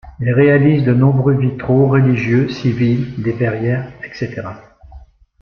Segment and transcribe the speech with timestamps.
[0.19, 4.47] Il réalise de nombreux vitraux religieux, civils, des verrières, etc.